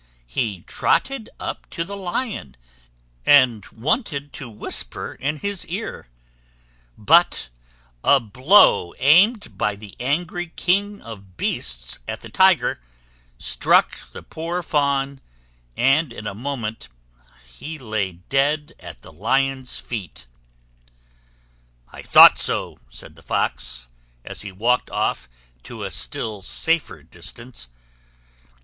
[0.25, 2.57] He trotted up to the Lion,
[3.23, 6.07] and wanted to whisper in his ear;
[6.97, 7.49] but
[8.03, 12.81] a blow, aimed by the angry king of the beasts at the Tiger,
[13.37, 15.21] struck the poor Fawn,
[15.77, 16.89] and in a moment
[17.45, 20.25] he lay dead at the Lion's feet.
[21.91, 23.89] "I thought so," said the Fox,
[24.25, 25.29] as he walked off
[25.61, 27.69] to a still safer distance.